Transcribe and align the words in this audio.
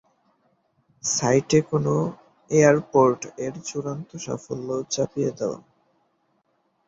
সাইটে 1.03 1.59
কোন 1.69 1.85
এয়ারপোর্ট 2.51 3.21
এর 3.45 3.53
চূড়ান্ত 3.67 4.09
সাফল্য 4.25 4.69
চাপিয়ে 4.93 5.31
দেওয়া। 5.39 5.59